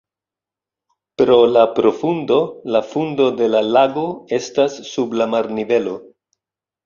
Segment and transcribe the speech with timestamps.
[1.21, 2.37] Pro la profundo
[2.75, 4.05] la fundo de la lago
[4.39, 5.93] estas sub la marnivelo.